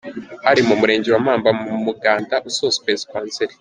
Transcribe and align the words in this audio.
Hari 0.47 0.61
mu 0.67 0.73
murenge 0.79 1.07
wa 1.13 1.23
Mamba 1.25 1.49
mu 1.61 1.69
muganda 1.85 2.35
usoza 2.49 2.75
ukwezi 2.77 3.03
kwa 3.09 3.21
Nzeli. 3.27 3.55